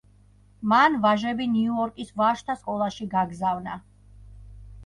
მან 0.71 0.95
ვაჟები 1.03 1.47
ნიუ–იორკის 1.51 2.09
ვაჟთა 2.23 2.57
სკოლაში 2.63 3.09
გაგზავნა. 3.15 3.81